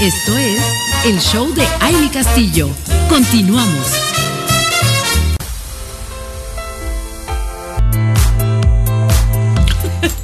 [0.00, 0.60] Esto es
[1.06, 2.68] el show de Aile Castillo.
[3.08, 3.90] Continuamos.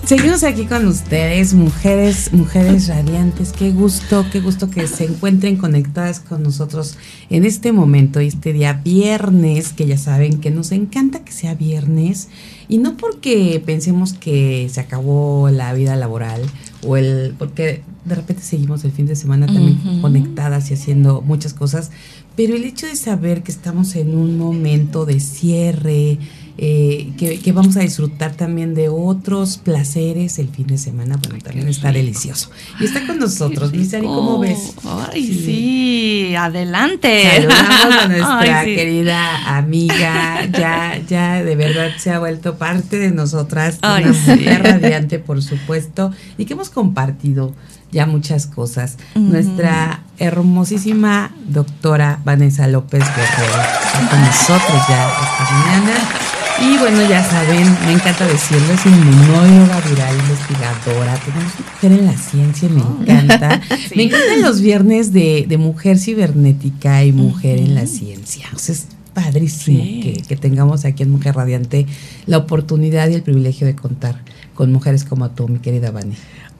[0.05, 3.53] Seguimos aquí con ustedes, mujeres, mujeres radiantes.
[3.53, 6.99] Qué gusto, qué gusto que se encuentren conectadas con nosotros
[7.31, 12.29] en este momento, este día viernes, que ya saben que nos encanta que sea viernes
[12.69, 16.43] y no porque pensemos que se acabó la vida laboral
[16.87, 21.55] o el porque de repente seguimos el fin de semana también conectadas y haciendo muchas
[21.55, 21.91] cosas,
[22.37, 26.19] pero el hecho de saber que estamos en un momento de cierre,
[26.59, 31.69] eh, que, vamos a disfrutar también de otros placeres el fin de semana, bueno, también
[31.69, 32.51] está delicioso.
[32.79, 34.75] Y está con nosotros, Lizari, ¿cómo ves?
[34.85, 37.31] Ay, sí, adelante.
[37.37, 43.79] Saludamos a nuestra querida amiga, ya, ya de verdad se ha vuelto parte de nosotras,
[43.83, 47.55] una mujer radiante, por supuesto, y que hemos compartido
[47.93, 48.99] ya muchas cosas.
[49.15, 56.32] Nuestra hermosísima doctora Vanessa López Guerrero está con nosotros ya esta mañana.
[56.63, 62.17] Y bueno, ya saben, me encanta decirlo, es inmunóloga viral, investigadora, tenemos mujer en la
[62.17, 62.99] ciencia, me oh.
[63.01, 63.61] encanta.
[63.97, 68.47] Me encantan los viernes de, mujer cibernética y mujer en la ciencia.
[68.55, 71.87] O sea, es padrísimo que, que, tengamos aquí en Mujer Radiante
[72.27, 74.23] la oportunidad y el privilegio de contar
[74.55, 76.15] con mujeres como tú, mi querida Vani.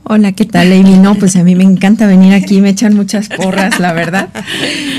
[0.05, 0.99] Hola, ¿qué tal, Amy?
[0.99, 4.29] No, pues a mí me encanta venir aquí, me echan muchas porras, la verdad.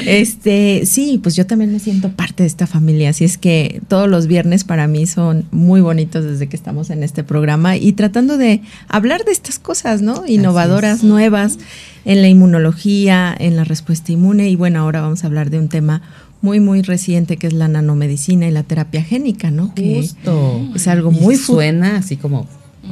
[0.05, 4.09] Este, sí, pues yo también me siento parte de esta familia, así es que todos
[4.09, 8.37] los viernes para mí son muy bonitos desde que estamos en este programa y tratando
[8.37, 10.25] de hablar de estas cosas, ¿no?
[10.27, 11.57] Innovadoras, nuevas
[12.05, 15.69] en la inmunología, en la respuesta inmune y bueno, ahora vamos a hablar de un
[15.69, 16.01] tema
[16.41, 19.73] muy, muy reciente que es la nanomedicina y la terapia génica, ¿no?
[19.77, 20.61] Justo.
[20.75, 21.37] es algo muy...
[21.37, 22.47] Suena así como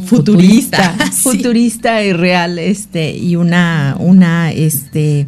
[0.06, 5.28] futurista, futurista y real, este, y una, una, este,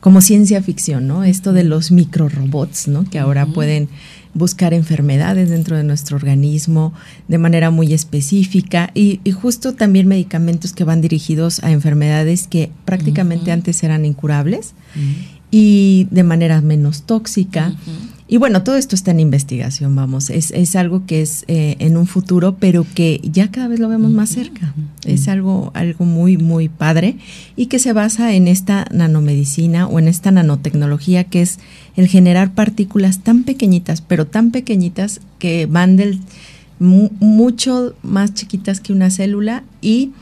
[0.00, 1.24] como ciencia ficción, ¿no?
[1.24, 3.04] Esto de los microrobots, ¿no?
[3.04, 3.88] Que ahora pueden
[4.34, 6.94] buscar enfermedades dentro de nuestro organismo
[7.28, 13.52] de manera muy específica y, justo también medicamentos que van dirigidos a enfermedades que prácticamente
[13.52, 14.74] antes eran incurables
[15.50, 17.74] y de manera menos tóxica.
[18.32, 21.98] Y bueno, todo esto está en investigación, vamos, es, es algo que es eh, en
[21.98, 24.72] un futuro, pero que ya cada vez lo vemos más cerca.
[25.04, 27.18] Es algo, algo muy, muy padre
[27.56, 31.58] y que se basa en esta nanomedicina o en esta nanotecnología que es
[31.94, 36.18] el generar partículas tan pequeñitas, pero tan pequeñitas que van del
[36.78, 40.12] mucho más chiquitas que una célula y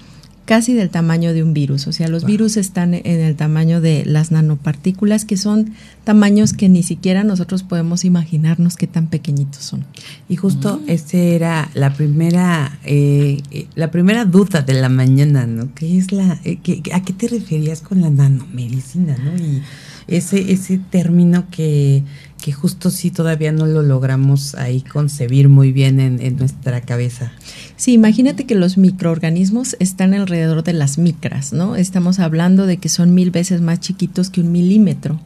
[0.50, 1.86] casi del tamaño de un virus.
[1.86, 6.68] O sea, los virus están en el tamaño de las nanopartículas, que son tamaños que
[6.68, 9.84] ni siquiera nosotros podemos imaginarnos qué tan pequeñitos son.
[10.28, 10.90] Y justo mm.
[10.90, 15.72] esa era la primera, eh, eh, la primera duda de la mañana, ¿no?
[15.72, 16.58] ¿Qué es la, eh,
[16.92, 19.36] ¿A qué te referías con la nanomedicina, no?
[19.36, 19.62] Y
[20.08, 22.02] ese, ese término que,
[22.42, 27.32] que justo sí todavía no lo logramos ahí concebir muy bien en, en, nuestra cabeza.
[27.80, 31.76] Sí, imagínate que los microorganismos están alrededor de las micras, ¿no?
[31.76, 35.18] Estamos hablando de que son mil veces más chiquitos que un milímetro.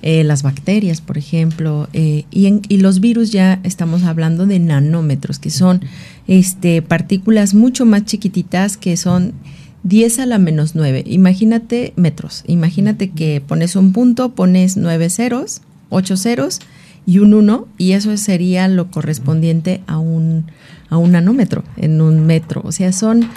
[0.00, 5.50] Eh, las bacterias, por ejemplo, eh, y, los virus ya estamos hablando de nanómetros, que
[5.50, 5.82] son
[6.26, 9.34] este, partículas mucho más chiquititas que son
[9.82, 11.04] 10 a la menos 9.
[11.06, 12.44] Imagínate metros.
[12.46, 15.60] Imagínate que pones un punto, pones nueve ceros,
[15.90, 16.60] ocho ceros
[17.04, 20.46] y un 1 y eso sería lo correspondiente a un,
[20.90, 22.62] a un nanómetro en un metro.
[22.64, 23.28] O sea, son...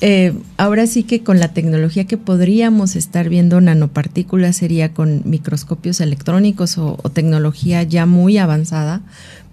[0.00, 6.00] Eh, ahora sí que con la tecnología que podríamos estar viendo nanopartículas sería con microscopios
[6.00, 9.00] electrónicos o tecnología ya muy avanzada,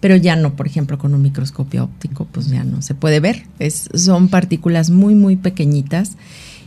[0.02, 3.44] pero ya no, por ejemplo, con un microscopio óptico, pues ya no se puede ver.
[3.60, 6.18] Es, son partículas muy, muy pequeñitas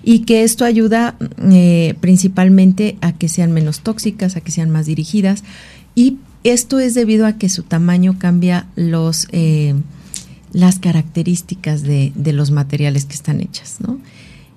[0.04, 4.86] y que esto ayuda eh, principalmente a que sean menos tóxicas, a que sean más
[4.86, 5.42] dirigidas
[5.94, 9.74] y esto es debido a que su tamaño cambia los, eh,
[10.54, 13.98] las características de, de, los materiales que están hechas, ¿no?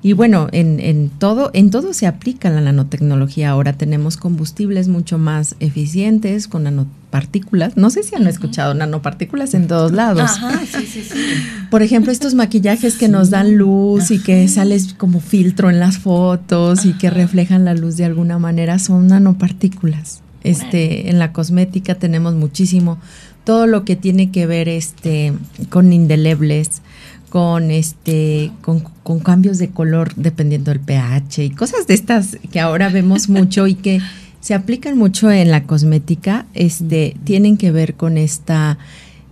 [0.03, 3.49] Y bueno, en, en, todo, en todo se aplica la nanotecnología.
[3.49, 7.75] Ahora tenemos combustibles mucho más eficientes con nanopartículas.
[7.77, 10.21] No sé si han escuchado nanopartículas en todos lados.
[10.21, 11.19] Ajá, sí, sí, sí.
[11.71, 15.97] Por ejemplo, estos maquillajes que nos dan luz y que sales como filtro en las
[15.97, 20.21] fotos y que reflejan la luz de alguna manera son nanopartículas.
[20.43, 22.99] Este, en la cosmética tenemos muchísimo
[23.47, 25.31] todo lo que tiene que ver este
[25.69, 26.81] con indelebles
[27.29, 32.59] con este con, con, cambios de color dependiendo del pH y cosas de estas que
[32.59, 34.01] ahora vemos mucho y que
[34.41, 38.79] se aplican mucho en la cosmética este tienen que ver con esta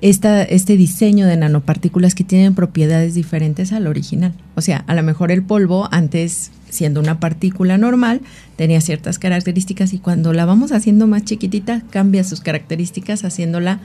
[0.10, 4.34] esta, este diseño de nanopartículas que tienen propiedades diferentes al original.
[4.54, 8.22] O sea, a lo mejor el polvo antes siendo una partícula normal,
[8.56, 13.80] tenía ciertas características y cuando la vamos haciendo más chiquitita, cambia sus características haciéndola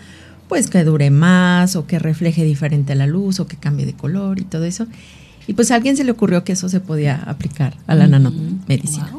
[0.47, 4.41] pues que dure más o que refleje diferente la luz o que cambie de color
[4.41, 4.89] y todo eso.
[5.47, 9.11] Y pues a alguien se le ocurrió que eso se podía aplicar a la nanomedicina.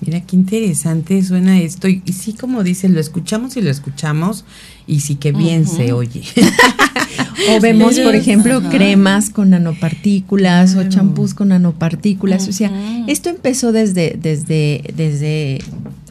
[0.00, 1.88] Mira qué interesante suena esto.
[1.88, 4.44] Y, sí, como dicen, lo escuchamos y lo escuchamos
[4.86, 6.22] y sí que bien se oye.
[7.50, 12.48] o vemos, por ejemplo, cremas con nanopartículas o champús con nanopartículas.
[12.48, 12.72] O sea,
[13.06, 15.60] esto empezó desde, desde, desde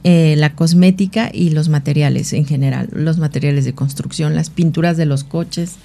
[0.06, 5.06] eh, la cosmética y los materiales en general, los materiales de construcción, las pinturas de
[5.06, 5.76] los coches.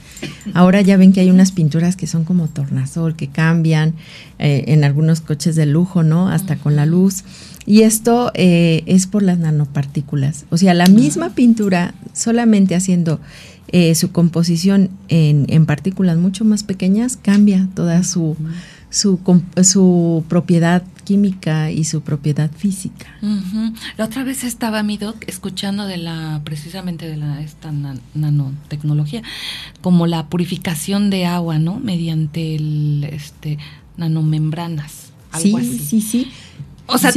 [0.53, 3.95] Ahora ya ven que hay unas pinturas que son como tornasol, que cambian
[4.39, 6.29] eh, en algunos coches de lujo, ¿no?
[6.29, 7.25] Hasta con la luz.
[7.67, 10.45] Y esto eh, es por las nanopartículas.
[10.51, 13.21] O sea, la misma pintura, solamente haciendo
[13.69, 18.37] eh, su composición en, en, partículas mucho más pequeñas, cambia toda su,
[18.91, 19.19] su,
[19.63, 23.07] su propiedad química y su propiedad física.
[23.97, 27.73] La otra vez estaba mi doc escuchando de la precisamente de la esta
[28.15, 29.23] nanotecnología
[29.81, 31.79] como la purificación de agua, ¿no?
[31.79, 33.59] Mediante el este
[33.97, 35.13] nanomembranas.
[35.31, 36.31] Algo sí, sí, sí.
[36.87, 37.11] O sea,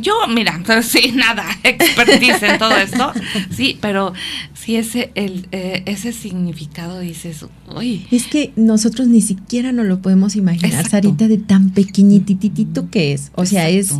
[0.00, 3.12] yo, mira, sí, nada, expertise en todo esto,
[3.50, 4.14] sí, pero
[4.54, 8.06] sí ese, el, eh, ese significado dices, uy.
[8.10, 13.30] Es que nosotros ni siquiera nos lo podemos imaginar, Sarita, de tan pequeñititito que es.
[13.34, 13.92] O sea, es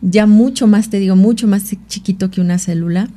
[0.00, 3.08] ya mucho más, te digo, mucho más chiquito que una célula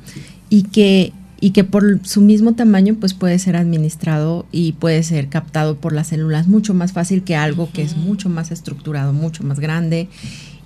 [0.48, 1.12] y que
[1.42, 5.94] y que por su mismo tamaño pues puede ser administrado y puede ser captado por
[5.94, 10.08] las células mucho más fácil que algo que es mucho más estructurado, mucho más grande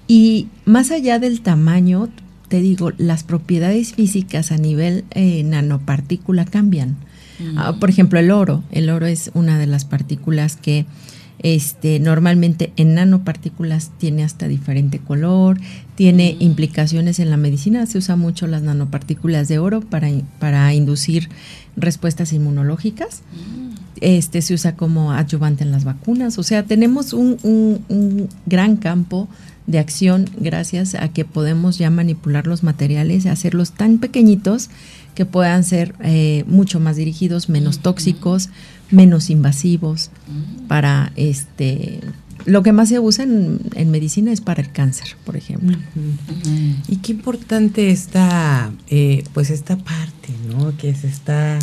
[0.07, 2.09] y más allá del tamaño,
[2.49, 6.97] te digo, las propiedades físicas a nivel eh, nanopartícula cambian.
[7.39, 7.59] Mm.
[7.59, 8.63] Ah, por ejemplo, el oro.
[8.71, 10.87] El oro es una de las partículas que
[11.41, 15.59] este, normalmente en nanopartículas tiene hasta diferente color,
[15.95, 16.43] tiene mm.
[16.43, 17.87] implicaciones en la medicina.
[17.87, 20.09] Se usa mucho las nanopartículas de oro para,
[20.39, 21.31] para inducir
[21.77, 23.23] respuestas inmunológicas.
[23.33, 23.75] Mm.
[24.01, 26.39] Este se usa como adyuvante en las vacunas.
[26.39, 29.29] O sea, tenemos un, un gran campo
[29.67, 34.71] de acción gracias a que podemos ya manipular los materiales, hacerlos tan pequeñitos
[35.15, 38.51] que puedan ser eh, mucho más dirigidos, menos tóxicos,
[38.91, 40.11] menos invasivos
[40.69, 42.01] para este
[42.47, 45.79] lo que más se usa en, medicina es para el cáncer, por ejemplo.
[46.89, 50.77] Y qué importante está, eh, pues esta parte, ¿no?
[50.77, 51.59] Que se está,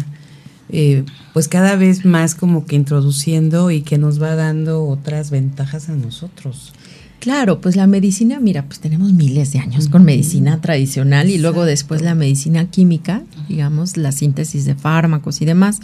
[0.70, 1.04] eh,
[1.34, 5.96] pues cada vez más como que introduciendo y que nos va dando otras ventajas a
[5.96, 6.74] nosotros.
[7.22, 11.66] Claro, pues la medicina, mira, pues tenemos miles de años con medicina tradicional y luego
[11.66, 15.82] después la medicina química, digamos, la síntesis de fármacos y demás.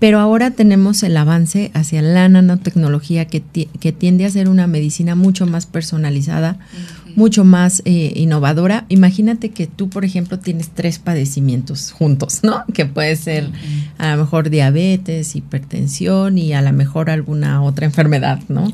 [0.00, 5.14] Pero ahora tenemos el avance hacia la nanotecnología que, que tiende a ser una medicina
[5.14, 6.58] mucho más personalizada,
[7.16, 8.84] mucho más eh, innovadora.
[8.88, 12.64] Imagínate que tú, por ejemplo, tienes tres padecimientos juntos, ¿no?
[12.74, 13.50] Que puede ser
[13.98, 18.72] a lo mejor diabetes, hipertensión y a lo mejor alguna otra enfermedad, ¿no?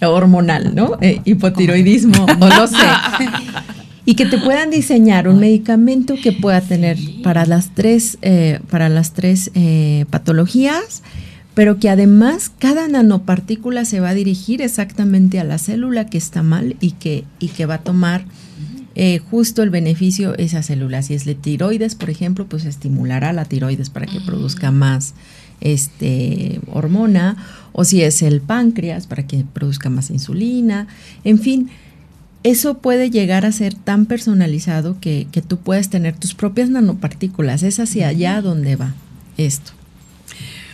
[0.00, 0.96] Hormonal, ¿no?
[1.00, 2.76] Eh, hipotiroidismo, no lo sé.
[4.04, 8.88] y que te puedan diseñar un medicamento que pueda tener para las tres, eh, para
[8.88, 9.50] las tres
[10.10, 11.02] patologías
[11.54, 16.42] pero que además cada nanopartícula se va a dirigir exactamente a la célula que está
[16.42, 18.24] mal y que, y que va a tomar
[18.94, 21.02] eh, justo el beneficio esa célula.
[21.02, 25.14] Si es la tiroides, por ejemplo, pues estimulará la tiroides para que produzca más
[25.60, 27.36] este, hormona,
[27.72, 30.88] o si es el páncreas, para que produzca más insulina,
[31.24, 31.70] en fin.
[32.44, 37.62] Eso puede llegar a ser tan personalizado que, que tú puedes tener tus propias nanopartículas.
[37.62, 38.94] Es hacia allá donde va
[39.36, 39.70] esto.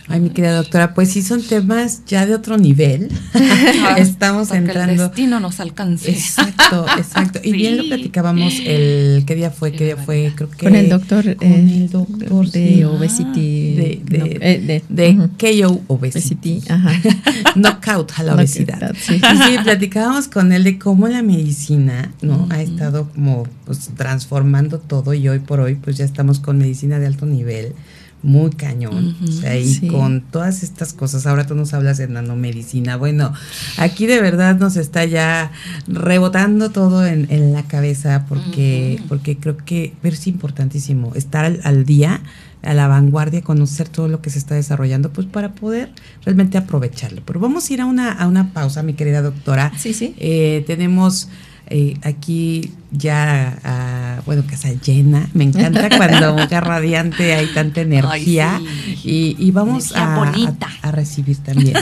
[0.09, 3.09] Ay, mi querida doctora, pues sí son temas ya de otro nivel.
[3.97, 4.87] Estamos entrando.
[4.87, 6.09] Que el destino nos alcance.
[6.09, 7.39] Exacto, exacto.
[7.43, 10.89] Y bien lo platicábamos el qué día fue, qué día fue, creo que con el
[10.89, 16.91] doctor, con el eh, doctor de obesity, de de, de, eh, KO obesity, ajá.
[17.55, 18.95] knockout a la obesidad.
[18.99, 19.15] sí.
[19.15, 24.79] Y sí, platicábamos con él de cómo la medicina, no, ha estado como pues transformando
[24.79, 27.75] todo y hoy por hoy pues ya estamos con medicina de alto nivel
[28.21, 29.15] muy cañón.
[29.23, 32.97] o sea, y con todas estas cosas, ahora tú nos hablas de nanomedicina.
[32.97, 33.33] Bueno,
[33.77, 35.51] aquí de verdad nos está ya
[35.87, 42.21] rebotando todo en, en la cabeza porque, porque creo que es importantísimo estar al, día
[42.61, 45.89] a la vanguardia, conocer todo lo que se está desarrollando, pues para poder
[46.25, 47.21] realmente aprovecharlo.
[47.25, 49.71] Pero vamos a ir a una, a una pausa, mi querida doctora.
[49.77, 50.13] Sí, sí.
[50.17, 51.29] Eh, tenemos
[51.69, 55.29] eh, aquí ya, ah, bueno, casa llena.
[55.33, 58.59] Me encanta cuando Mujer Radiante hay tanta energía
[59.03, 60.33] y, vamos a,
[60.81, 61.77] a recibir también.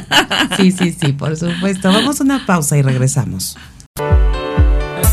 [0.58, 1.92] Sí, sí, sí, por supuesto.
[1.92, 3.58] Vamos a una pausa y regresamos.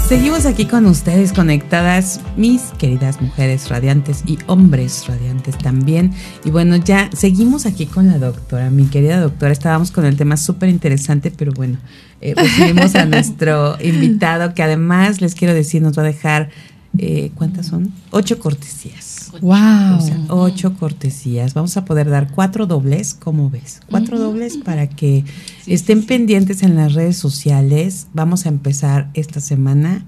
[0.09, 6.13] Seguimos aquí con ustedes conectadas, mis queridas mujeres radiantes y hombres radiantes también.
[6.45, 9.53] Y bueno, ya seguimos aquí con la doctora, mi querida doctora.
[9.53, 11.79] Estábamos con el tema súper interesante, pero bueno,
[12.21, 16.51] eh, recibimos a nuestro invitado que además les quiero decir nos va a dejar,
[16.99, 17.91] eh, ¿cuántas son?
[18.11, 19.14] Ocho cortesías.
[19.41, 19.99] Wow.
[20.29, 21.55] ocho cortesías.
[21.55, 23.81] Vamos a poder dar cuatro dobles, ¿cómo ves?
[23.91, 25.25] Cuatro dobles para que
[25.67, 28.07] estén pendientes en las redes sociales.
[28.13, 30.05] Vamos a empezar esta semana.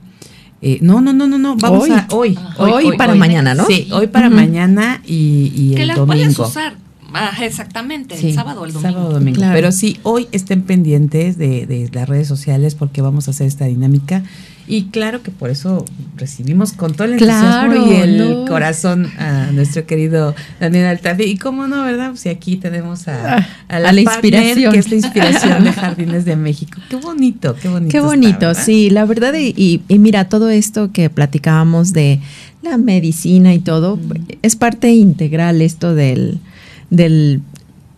[0.63, 1.57] Eh, no, no, no, no, no.
[1.57, 1.91] Vamos hoy.
[1.91, 2.39] a hoy.
[2.59, 3.67] Hoy, para mañana, ¿no?
[3.67, 6.07] Sí, hoy para mañana y, y el domingo.
[6.07, 6.86] Puedes usar.
[7.17, 8.93] Ah, exactamente, el sábado o el domingo.
[8.93, 9.41] Sábado, domingo.
[9.53, 13.65] Pero sí, hoy estén pendientes de, de las redes sociales porque vamos a hacer esta
[13.65, 14.23] dinámica
[14.69, 15.85] y claro que por eso
[16.17, 21.23] recibimos con todo el entusiasmo y el corazón a nuestro querido Daniel Altafi.
[21.23, 22.13] Y cómo no, ¿verdad?
[22.17, 24.73] Si aquí tenemos a, ah, a la, inspiración.
[24.73, 26.81] que es la inspiración de Jardines de México.
[26.91, 27.93] Qué bonito, qué bonito.
[27.93, 29.35] Qué bonito, sí, la verdad.
[29.35, 32.21] Y, y, mira, todo esto que platicábamos de
[32.63, 34.01] la medicina y todo,
[34.43, 36.41] es parte integral esto del,
[36.91, 37.43] del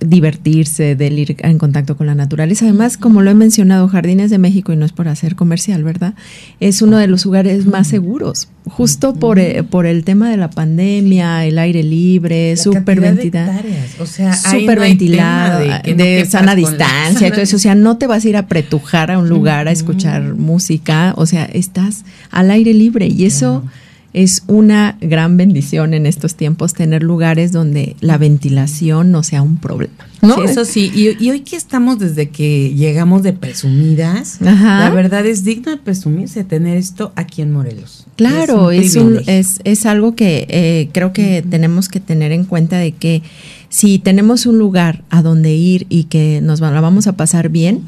[0.01, 2.67] divertirse, del ir en contacto con la naturaleza.
[2.67, 6.15] Además, como lo he mencionado, Jardines de México, y no es por hacer comercial, ¿verdad?
[6.61, 10.51] Es uno de los lugares más seguros, justo por, eh, por el tema de la
[10.51, 13.61] pandemia, el aire libre, súper ventilado.
[13.99, 17.57] O sea, súper ventilado, de, sana distancia, eso.
[17.57, 21.13] O sea, no te vas a ir a pretujar a un lugar a escuchar música,
[21.17, 23.65] o sea, estás al aire libre y eso
[24.13, 29.59] es una gran bendición en estos tiempos tener lugares donde la ventilación no sea un
[29.59, 29.95] problema.
[30.23, 30.43] ¿no?
[30.43, 35.71] eso sí, y, hoy que estamos desde que llegamos de presumidas, la verdad es digno
[35.71, 38.07] de presumirse tener esto aquí en Morelos.
[38.17, 42.79] Claro, es, un es, es, algo que eh, creo que tenemos que tener en cuenta
[42.79, 43.23] de que
[43.69, 47.83] si tenemos un lugar a donde ir y que nos la vamos a pasar bien,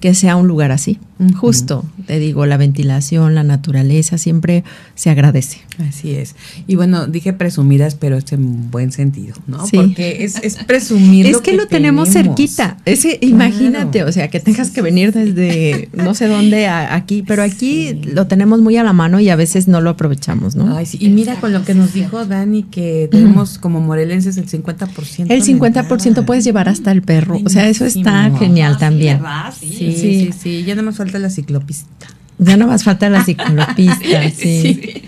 [0.00, 0.98] que sea un lugar así.
[1.36, 4.64] Justo, te digo, la ventilación, la naturaleza, siempre
[4.94, 5.58] se agradece.
[5.88, 6.34] Así es.
[6.66, 9.64] Y bueno, dije presumidas, pero es en buen sentido, ¿no?
[9.72, 11.26] Porque es, es presumir.
[11.26, 12.76] es que, lo tenemos, cerquita.
[12.84, 17.42] Ese, Imagínate, o sea, que tengas que venir desde no sé dónde a aquí, pero
[17.42, 20.76] aquí lo tenemos muy a la mano y a veces no lo aprovechamos, ¿no?
[20.76, 20.98] Ay, sí.
[21.00, 25.26] Y mira con lo que nos dijo Dani, que tenemos como morelenses el 50%.
[25.28, 27.38] El 50% puedes llevar hasta el perro.
[27.44, 29.20] O sea, eso está genial también.
[29.58, 32.06] Sí, sí, sí, Ya no más falta la ciclopista.
[32.38, 35.02] Ya no más falta la ciclopista, sí.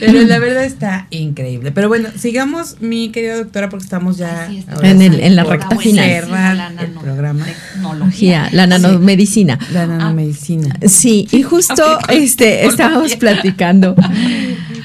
[0.00, 1.72] Pero la verdad está increíble.
[1.72, 4.50] Pero bueno, sigamos, mi querida doctora, porque estamos ya
[4.82, 6.08] en, el, en la recta final.
[6.08, 7.46] el programa.
[7.74, 9.58] Tecnología, la nanomedicina.
[9.72, 10.74] La nanomedicina.
[10.86, 13.94] Sí, y justo este estábamos platicando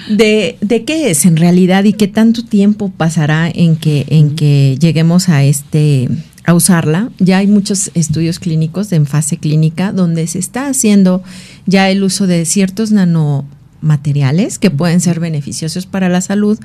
[0.10, 4.78] de, de qué es en realidad y qué tanto tiempo pasará en que, en que
[4.80, 6.10] lleguemos a este
[6.46, 7.10] a usarla.
[7.20, 11.24] Ya hay muchos estudios clínicos en fase clínica donde se está haciendo
[11.66, 16.60] ya el uso de ciertos nanomateriales que pueden ser beneficiosos para la salud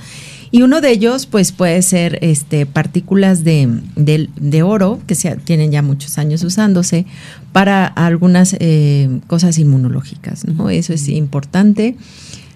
[0.50, 5.70] y uno de ellos pues puede ser este partículas de, de, oro que se, tienen
[5.70, 7.06] ya muchos años usándose
[7.52, 10.70] para algunas eh, cosas inmunológicas ¿no?
[10.70, 11.96] eso es importante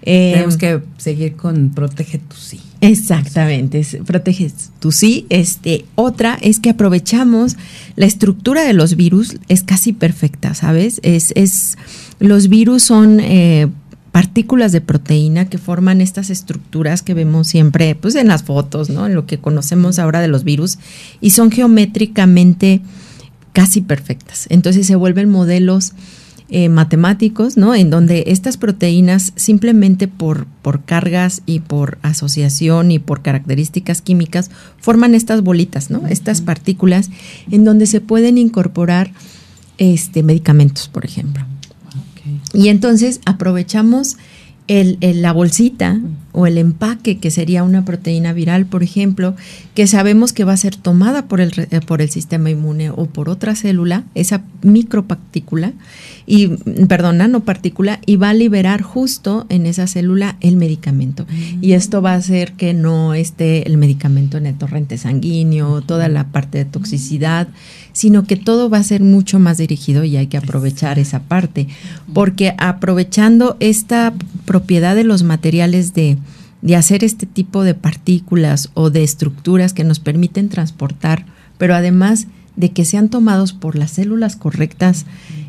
[0.05, 2.61] tenemos em, que seguir con Protege tu sí.
[2.81, 5.27] Exactamente, Protege tu sí.
[5.29, 7.57] Este, otra es que aprovechamos
[7.95, 11.01] la estructura de los virus, es casi perfecta, ¿sabes?
[11.05, 11.77] Es, es,
[12.23, 13.69] los virus son eh,
[14.13, 19.07] partículas de proteína que forman estas estructuras que vemos siempre pues, en las fotos, ¿no?
[19.07, 20.79] En lo que conocemos ahora de los virus,
[21.21, 22.81] y son geométricamente
[23.53, 24.47] casi perfectas.
[24.51, 25.93] Entonces se vuelven modelos
[26.49, 27.75] eh, matemáticos, ¿no?
[27.75, 34.51] En donde estas proteínas simplemente por, por cargas y por asociación y por características químicas
[34.79, 36.07] forman estas bolitas, ¿no?
[36.07, 37.11] Estas partículas
[37.51, 39.13] en donde se pueden incorporar
[39.79, 41.47] este, medicamentos, por ejemplo.
[42.55, 44.17] Y entonces aprovechamos
[44.69, 49.35] el, la bolsita o el empaque, que sería una proteína viral, por ejemplo,
[49.75, 51.51] que sabemos que va a ser tomada por el,
[51.87, 55.73] por el sistema inmune o por otra célula, esa micropartícula,
[56.25, 56.49] y,
[56.89, 61.27] perdón, nanopartícula, y va a liberar justo en esa célula el medicamento.
[61.61, 66.09] Y esto va a hacer que no esté el medicamento en el torrente sanguíneo, toda
[66.09, 67.49] la parte de toxicidad,
[67.93, 71.69] sino que todo va a ser mucho más dirigido y hay que aprovechar esa parte,
[72.13, 74.13] porque aprovechando esta
[74.45, 76.19] propiedad de los materiales de,
[76.63, 81.27] de hacer este tipo de partículas o de estructuras que nos permiten transportar,
[81.59, 85.07] pero además de que sean tomados por las células correctas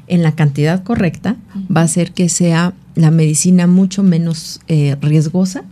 [0.07, 1.37] en la cantidad correcta,
[1.75, 5.63] va a hacer que sea la medicina mucho menos eh, riesgosa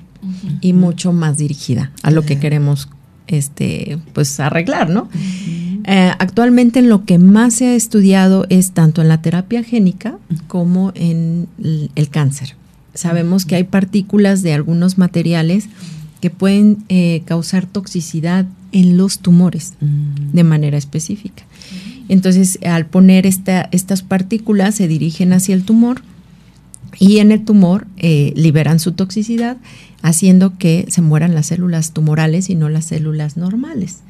[0.61, 2.89] y mucho más dirigida a lo que queremos
[3.27, 5.09] este, pues arreglar, ¿no?
[5.85, 10.17] Eh, actualmente en lo que más se ha estudiado es tanto en la terapia génica
[10.47, 11.47] como en
[11.95, 12.55] el, cáncer.
[12.93, 15.69] Sabemos que hay partículas de algunos materiales
[16.19, 21.43] que pueden eh, causar toxicidad en los tumores de manera específica.
[22.09, 26.01] Entonces, al poner esta, estas partículas, se dirigen hacia el tumor
[27.01, 29.57] y en el tumor eh, liberan su toxicidad,
[30.03, 34.03] haciendo que se mueran las células tumorales y no las células normales.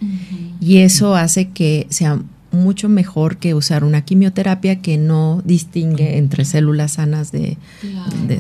[0.60, 2.22] Y eso hace que sea
[2.52, 7.58] mucho mejor que usar una quimioterapia que no distingue entre células sanas de,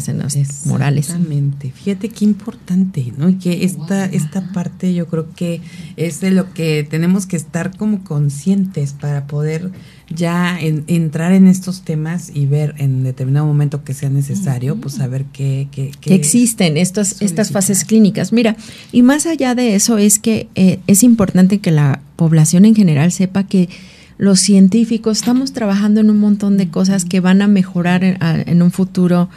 [0.02, 1.08] células morales.
[1.08, 1.72] Exactamente.
[1.72, 3.30] Fíjate qué importante, ¿no?
[3.30, 5.62] Y que esta, esta parte yo creo que
[5.96, 9.72] es de lo que tenemos que estar como conscientes para poder
[10.16, 15.26] ya entrar en estos temas y ver en determinado momento que sea necesario, pues saber
[15.34, 18.34] qué, qué, que existen estas, estas fases clínicas.
[18.34, 18.56] Mira,
[18.92, 23.12] y más allá de eso es que eh, es importante que la población en general
[23.12, 23.70] sepa que
[24.18, 28.72] los científicos estamos trabajando en un montón de cosas que van a mejorar en, un
[28.72, 29.30] futuro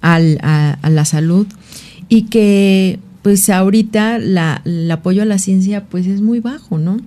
[0.00, 1.46] a, la salud
[2.08, 6.98] y que pues ahorita la, el apoyo a la ciencia pues es muy bajo, ¿no?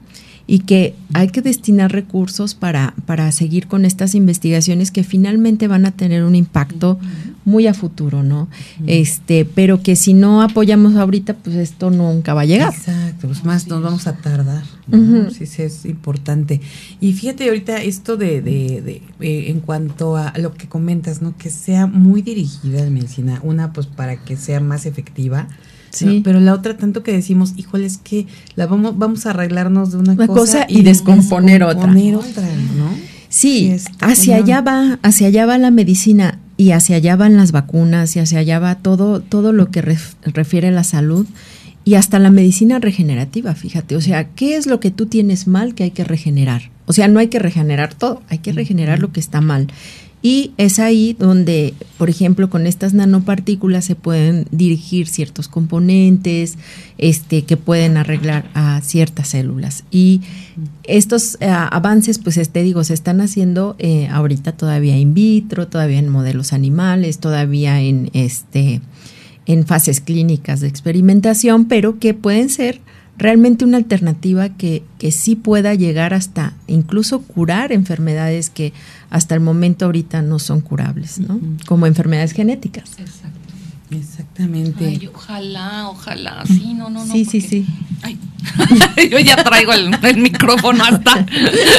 [0.48, 5.86] Y que hay que destinar recursos para, para seguir con estas investigaciones que finalmente van
[5.86, 7.00] a tener un impacto
[7.46, 8.50] muy a futuro, ¿no?
[8.88, 12.74] Este, pero que si no apoyamos ahorita, pues esto nunca va a llegar.
[12.74, 14.64] Exacto, pues más nos vamos a tardar.
[15.32, 16.60] Sí, sí, es importante.
[17.00, 21.38] Y fíjate ahorita esto de, de, de eh, en cuanto a lo que comentas, ¿no?
[21.38, 25.48] Que sea muy dirigida la medicina, una pues para que sea más efectiva,
[25.92, 26.20] Sí.
[26.26, 29.98] Pero la otra, tanto que decimos, híjole, es que la vamos, vamos a arreglarnos de
[29.98, 31.88] una, cosa, y, descomponer, otra.
[31.88, 32.20] ¿no?
[33.30, 38.16] Sí, hacia allá va, hacia allá va la medicina y hacia allá van las vacunas
[38.16, 41.28] y hacia allá va todo, todo lo que refiere a la salud
[41.84, 43.96] y hasta la medicina regenerativa, fíjate.
[43.96, 46.72] O sea, ¿qué es lo que tú tienes mal que hay que regenerar?
[46.88, 49.68] O sea, no hay que regenerar todo, hay que regenerar lo que está mal.
[50.26, 56.58] Y es ahí donde, por ejemplo, con estas nanopartículas se pueden dirigir ciertos componentes
[56.98, 59.84] este, que pueden arreglar a ciertas células.
[59.92, 60.22] Y
[60.84, 66.00] estos eh, avances, pues te digo, se están haciendo eh, ahorita todavía in vitro, todavía
[66.00, 68.82] en modelos animales, todavía en, este,
[69.46, 72.82] en fases clínicas de experimentación, pero que pueden ser
[73.18, 78.74] realmente una alternativa que, que sí pueda llegar hasta incluso curar enfermedades que
[79.10, 81.40] hasta el momento ahorita no son curables, ¿no?
[81.66, 82.92] Como enfermedades genéticas.
[83.00, 83.45] Exacto.
[83.98, 84.86] Exactamente.
[84.86, 86.44] Ay, ojalá, ojalá.
[86.46, 87.14] Sí, no, no, no.
[87.14, 87.66] Sí, sí, sí.
[88.02, 88.18] Ay.
[89.12, 91.26] Yo ya traigo el, micrófono hasta,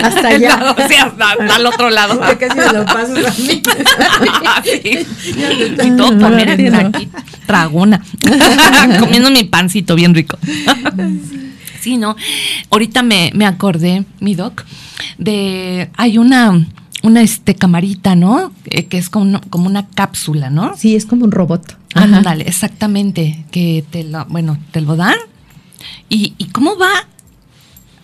[0.03, 0.75] hasta allá.
[0.77, 2.19] o sea, hasta, al otro lado.
[2.21, 3.63] Ya casi me lo paso a mí.
[4.65, 5.07] sí.
[5.85, 7.09] Y todo por, miren, aquí,
[7.47, 8.03] tragona.
[9.01, 10.39] Comiendo mi pancito bien rico.
[11.81, 12.17] sí, ¿no?
[12.71, 14.65] Ahorita me, me acordé, mi doc,
[15.19, 15.91] de.
[15.97, 16.67] Hay una
[17.07, 18.53] una este camarita, ¿no?
[18.67, 20.77] Eh, que es como, como una cápsula, ¿no?
[20.77, 21.77] Sí, es como un robot.
[21.95, 23.45] Ándale, exactamente.
[23.51, 25.17] Que te lo, bueno, te lo dan.
[26.09, 27.07] ¿Y, y cómo va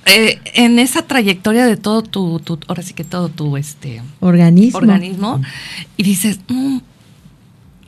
[0.06, 4.78] eh, en esa trayectoria de todo tu, tu, ahora sí que todo tu este organismo?
[4.78, 5.40] organismo
[5.96, 6.78] y dices, mm,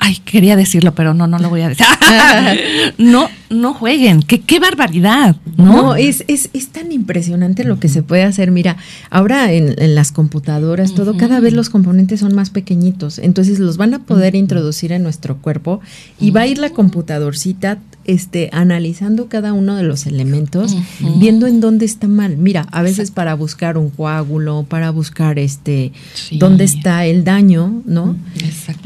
[0.06, 1.86] Ay, quería decirlo, pero no, no lo voy a decir.
[2.98, 4.22] no, no jueguen.
[4.22, 5.64] Qué, qué barbaridad, ¿no?
[5.64, 8.50] No, es, es, es, tan impresionante lo que se puede hacer.
[8.50, 8.76] Mira,
[9.10, 13.18] ahora en, las computadoras, todo, cada vez los componentes son más pequeñitos.
[13.18, 15.80] Entonces los van a poder introducir en nuestro cuerpo
[16.20, 20.76] y va a ir la computadorcita este, analizando cada uno de los elementos,
[21.18, 22.36] viendo en dónde está mal.
[22.36, 25.92] Mira, a veces para buscar un coágulo, para buscar este
[26.32, 28.16] dónde está el daño, ¿no?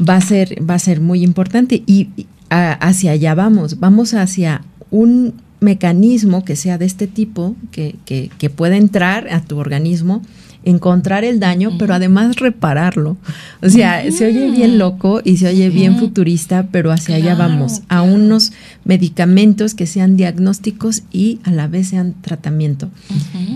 [0.07, 1.83] Va a ser, va a ser muy importante.
[1.85, 2.09] Y,
[2.49, 8.49] hacia allá vamos, vamos hacia un mecanismo que sea de este tipo, que, que, que
[8.49, 10.21] pueda entrar a tu organismo
[10.63, 13.17] encontrar el daño, pero además repararlo.
[13.61, 17.81] O sea, se oye bien loco y se oye bien futurista, pero hacia allá vamos,
[17.87, 18.51] a unos
[18.83, 22.89] medicamentos que sean diagnósticos y a la vez sean tratamiento.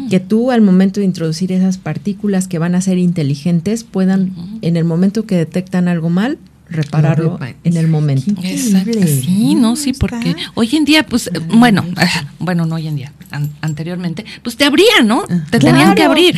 [0.09, 4.77] Que tú al momento de introducir esas partículas que van a ser inteligentes puedan, en
[4.77, 6.37] el momento que detectan algo mal,
[6.73, 8.41] repararlo en el momento.
[8.43, 8.99] Exacto.
[9.07, 11.85] Sí, no, sí, porque hoy en día, pues, bueno,
[12.39, 13.13] bueno, no hoy en día,
[13.61, 15.23] anteriormente, pues te abrían, ¿no?
[15.49, 16.37] Te tenían que abrir.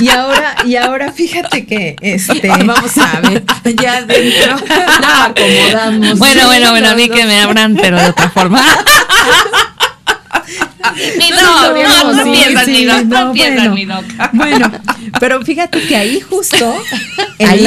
[0.00, 3.44] Y ahora, y ahora fíjate que este vamos a ver,
[3.80, 6.18] ya dentro acomodamos.
[6.18, 8.62] Bueno, bueno, bueno, a mí que me abran, pero de otra forma.
[11.30, 12.66] no, no, piensas,
[13.06, 14.04] no, piensas, mi doc.
[14.32, 14.70] Bueno,
[15.20, 16.74] pero fíjate que ahí justo,
[17.38, 17.66] ahí,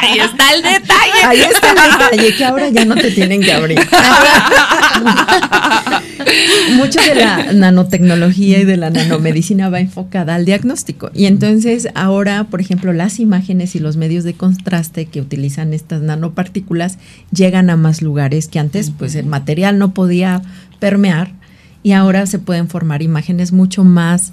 [0.00, 1.24] ahí está el detalle.
[1.24, 3.80] Ahí está el detalle, que ahora ya no te tienen que abrir.
[6.76, 11.10] Mucho de la nanotecnología y de la nanomedicina va enfocada al diagnóstico.
[11.14, 16.02] Y entonces ahora, por ejemplo, las imágenes y los medios de contraste que utilizan estas
[16.02, 16.98] nanopartículas
[17.30, 20.42] llegan a más lugares que antes, pues el material no podía
[20.82, 21.30] permear
[21.84, 24.32] y ahora se pueden formar imágenes mucho más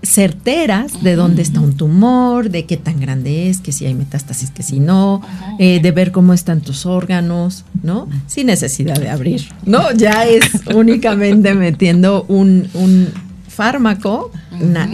[0.00, 4.52] certeras de dónde está un tumor, de qué tan grande es, que si hay metástasis,
[4.52, 5.20] que si no,
[5.58, 8.08] eh, de ver cómo están tus órganos, ¿no?
[8.28, 9.90] Sin necesidad de abrir, ¿no?
[9.90, 13.08] Ya es únicamente metiendo un, un
[13.58, 14.30] fármaco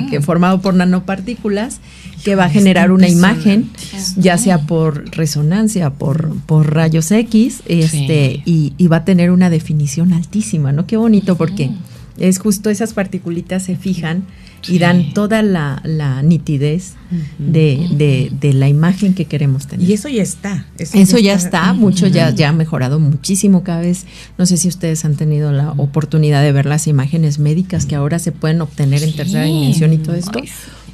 [0.09, 1.81] que formado por nanopartículas
[2.25, 3.69] que va a generar una imagen,
[4.17, 9.51] ya sea por resonancia, por, por rayos X, este, y, y, va a tener una
[9.51, 10.87] definición altísima, ¿no?
[10.87, 11.73] Qué bonito porque
[12.19, 14.25] es justo esas particulitas se fijan
[14.67, 15.83] y dan toda la,
[16.23, 16.95] nitidez
[17.39, 19.89] de, de, la imagen que queremos tener.
[19.89, 20.67] Y eso ya está.
[20.79, 24.07] Eso, ya, está, mucho ya, ya ha mejorado muchísimo cada vez.
[24.39, 28.19] No sé si ustedes han tenido la oportunidad de ver las imágenes médicas que ahora
[28.19, 30.41] se pueden obtener en tercera dimensión y todo esto.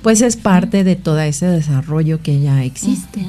[0.03, 3.21] Pues es parte de todo ese desarrollo que ya existe.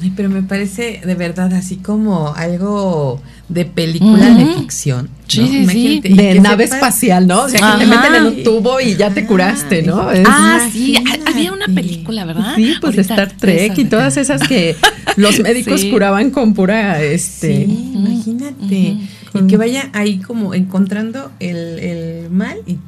[0.00, 5.08] Ay, pero me parece de verdad así como algo de película de ficción.
[5.26, 6.14] Sí, sí, sí.
[6.14, 7.42] De nave espacial, ¿no?
[7.42, 10.08] O sea, que te meten en un tubo y ya te curaste, ¿no?
[10.26, 10.94] ah, sí,
[11.26, 12.54] había una película, ¿verdad?
[12.56, 14.76] Sí, pues Star Trek y todas esas que
[15.16, 17.66] los médicos curaban con pura, este...
[17.66, 18.96] Sí, imagínate.
[19.34, 22.78] Y que vaya ahí como encontrando el, el mal y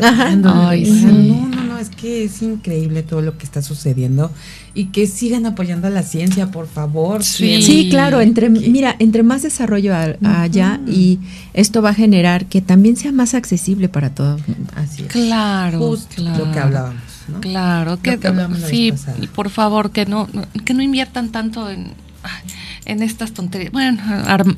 [0.00, 0.68] Ajá.
[0.68, 1.04] Ay, sí.
[1.04, 4.30] No, no, no, es que es increíble todo lo que está sucediendo
[4.74, 7.22] y que sigan apoyando a la ciencia, por favor.
[7.24, 11.18] Sí, sí claro, entre mira, entre más desarrollo allá y
[11.52, 14.40] esto va a generar que también sea más accesible para todos.
[14.74, 15.08] Así es.
[15.08, 17.02] Claro, Justo lo que hablábamos.
[17.28, 17.40] ¿no?
[17.40, 18.18] Claro, que,
[18.68, 18.92] sí,
[19.34, 20.28] por favor, que no,
[20.64, 21.92] que no inviertan tanto en
[22.84, 23.98] en estas tonterías, bueno,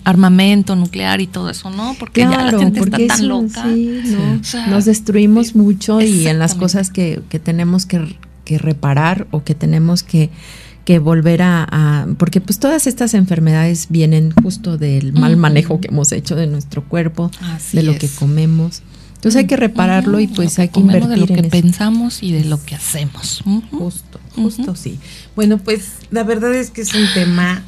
[0.04, 1.94] armamento nuclear y todo eso, ¿no?
[1.98, 3.66] Porque ya la gente está tan loca.
[4.68, 9.54] nos destruimos mucho y en las cosas que, que tenemos que, que, reparar o que
[9.54, 10.30] tenemos que,
[10.84, 16.12] que volver a, porque pues todas estas enfermedades vienen justo del mal manejo que hemos
[16.12, 17.30] hecho de nuestro cuerpo,
[17.72, 18.82] de lo que comemos.
[19.14, 22.44] Entonces hay que repararlo y pues hay que invertir de lo que pensamos y de
[22.44, 23.42] lo que hacemos.
[23.70, 24.98] Justo, justo sí.
[25.34, 27.62] Bueno, pues la verdad es que es un tema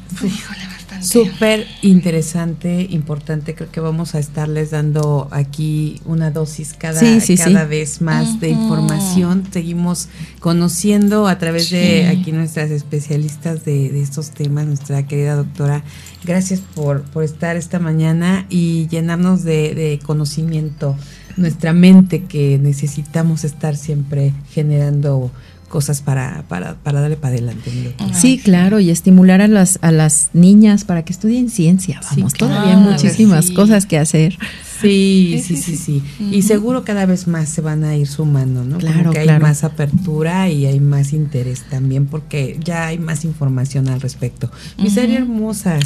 [1.01, 3.55] súper interesante, importante.
[3.55, 7.01] Creo que vamos a estarles dando aquí una dosis cada,
[7.37, 9.43] cada vez más de información.
[9.51, 15.83] Seguimos conociendo a través de aquí nuestras especialistas de, estos temas, nuestra querida doctora.
[16.23, 20.95] Gracias por, por estar esta mañana y llenarnos de, de conocimiento
[21.37, 25.31] nuestra mente que necesitamos estar siempre generando
[25.67, 27.93] cosas para, para, para darle para adelante.
[28.13, 32.01] Sí, claro, y estimular a las, a las niñas para que estudien ciencia.
[32.11, 34.37] Vamos, todavía hay muchísimas cosas que hacer.
[34.81, 36.03] Sí, sí, sí, sí.
[36.31, 38.77] Y seguro cada vez más se van a ir sumando, ¿no?
[38.77, 43.89] Claro, que hay más apertura y hay más interés también porque ya hay más información
[43.89, 44.51] al respecto.
[44.77, 45.79] Mi serie hermosa.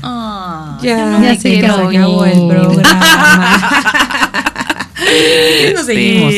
[0.81, 3.61] ya, se acabó el programa.
[5.73, 6.33] nos seguimos.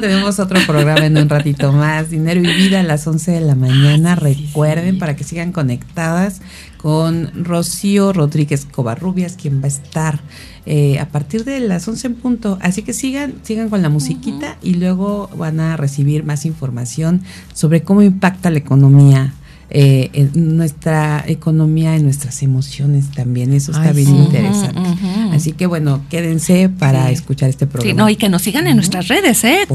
[0.00, 2.10] Tenemos otro programa en un ratito más.
[2.10, 4.14] Dinero y vida a las 11 de la mañana.
[4.14, 6.40] Recuerden para que sigan conectadas
[6.76, 10.20] con Rocío Rodríguez Covarrubias, quien va a estar
[10.66, 12.58] eh, a partir de las 11 en punto.
[12.60, 17.82] Así que sigan, sigan con la musiquita y luego van a recibir más información sobre
[17.82, 19.34] cómo impacta la economía
[19.70, 23.52] eh, en nuestra economía, en nuestras emociones también.
[23.52, 24.80] Eso está bien interesante.
[25.38, 27.90] Así que bueno, quédense para escuchar este programa.
[27.90, 29.66] Sí, no, y que nos sigan en nuestras redes, ¿eh?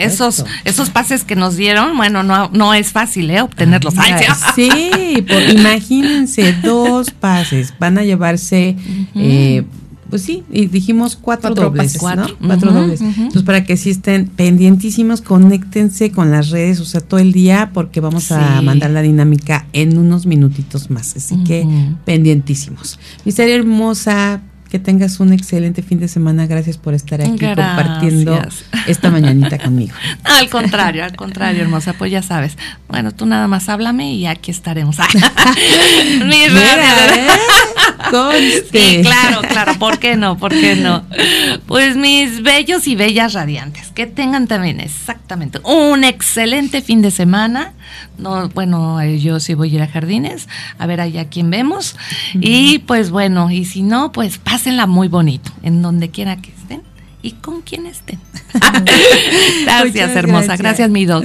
[0.00, 3.42] esos, esos pases que nos dieron, bueno, no, no es fácil, ¿eh?
[3.42, 3.94] Obtenerlos.
[4.54, 4.70] sí,
[5.50, 7.74] imagínense, dos pases.
[7.78, 8.76] Van a llevarse
[10.10, 13.00] pues sí, y dijimos cuatro, dobles, cuatro, cuatro dobles.
[13.00, 17.70] Entonces, para que sí estén pendientísimos, conéctense con las redes, o sea, todo el día,
[17.74, 21.14] porque vamos a mandar la dinámica en unos minutitos más.
[21.16, 21.66] Así que
[22.06, 22.98] pendientísimos.
[23.24, 26.46] Mi serie hermosa, que tengas un excelente fin de semana.
[26.46, 28.40] Gracias por estar aquí compartiendo
[28.86, 29.94] esta mañanita conmigo.
[30.24, 31.94] al contrario, al contrario, hermosa.
[31.94, 32.56] Pues ya sabes.
[32.88, 34.96] Bueno, tú nada más háblame y aquí estaremos.
[36.26, 37.28] Mi ¿eh?
[38.72, 39.74] Sí, claro, claro.
[39.78, 40.38] ¿Por qué no?
[40.38, 41.04] ¿Por qué no?
[41.66, 47.72] Pues mis bellos y bellas radiantes Que tengan también exactamente un excelente fin de semana.
[48.16, 51.96] No, bueno, eh, yo sí voy a ir a jardines a ver allá quién vemos.
[52.34, 56.87] Y pues bueno, y si no, pues pásenla muy bonito, en donde quiera que estén
[57.22, 58.18] y con quien estén.
[59.64, 60.56] gracias, hermosa.
[60.56, 60.88] Gracias.
[60.90, 61.24] mi doc.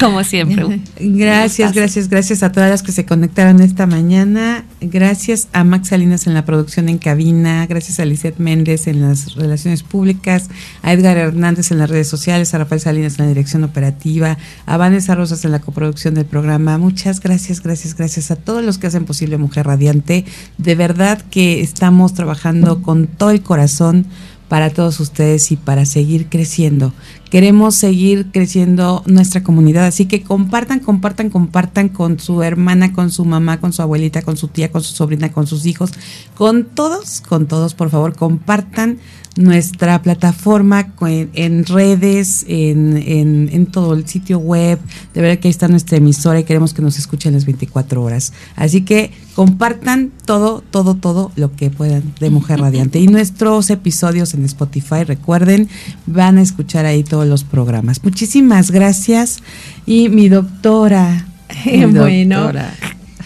[0.00, 0.80] Como siempre.
[0.98, 4.64] Gracias, gracias, gracias a todas las que se conectaron esta mañana.
[4.80, 7.64] Gracias a Max Salinas en la producción en cabina.
[7.66, 10.50] Gracias a Lizeth Méndez en las relaciones públicas.
[10.82, 12.52] A Edgar Hernández en las redes sociales.
[12.54, 14.36] A Rafael Salinas en la dirección operativa.
[14.66, 16.76] A Vanessa Rosas en la coproducción del programa.
[16.76, 20.24] Muchas gracias, gracias, gracias a todos los que hacen posible Mujer Radiante.
[20.58, 24.06] De verdad que estamos trabajando con todo el corazón
[24.54, 26.92] para todos ustedes y para seguir creciendo.
[27.28, 33.24] Queremos seguir creciendo nuestra comunidad, así que compartan, compartan, compartan con su hermana, con su
[33.24, 35.90] mamá, con su abuelita, con su tía, con su sobrina, con sus hijos,
[36.36, 38.98] con todos, con todos, por favor, compartan
[39.34, 44.78] nuestra plataforma en, redes, en, en, todo el sitio web.
[45.14, 48.32] De verdad que ahí está nuestra emisora y queremos que nos escuchen las 24 horas.
[48.54, 53.00] Así que compartan todo, todo, todo lo que puedan de Mujer Radiante.
[53.00, 55.68] Y nuestros episodios en Spotify, recuerden,
[56.06, 58.02] van a escuchar ahí todos los programas.
[58.02, 59.42] Muchísimas gracias.
[59.86, 61.26] Y mi doctora.
[61.66, 62.52] Mi bueno,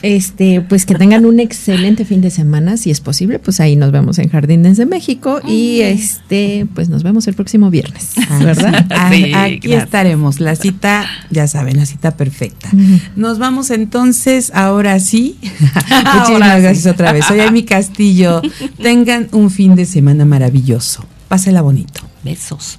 [0.02, 3.92] este, pues que tengan un excelente fin de semana, si es posible, pues ahí nos
[3.92, 8.86] vemos en Jardines de México y este, pues nos vemos el próximo viernes, ah, ¿verdad?
[8.90, 12.70] aquí estaremos, la cita, ya saben, la cita perfecta.
[13.16, 15.36] Nos vamos entonces, ahora sí.
[16.14, 17.24] Muchísimas gracias otra vez.
[17.26, 18.42] Soy Amy Castillo.
[18.82, 21.04] Tengan un fin de semana maravilloso.
[21.28, 22.00] Pásela bonito.
[22.24, 22.78] Besos.